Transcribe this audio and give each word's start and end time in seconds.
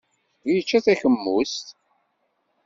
Yečča 0.51 0.79
takemust. 0.85 1.65